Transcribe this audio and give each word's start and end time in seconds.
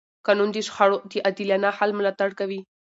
قانون 0.25 0.49
د 0.53 0.57
شخړو 0.67 0.97
د 1.11 1.13
عادلانه 1.25 1.69
حل 1.77 1.91
ملاتړ 1.99 2.29
کوي. 2.39 2.59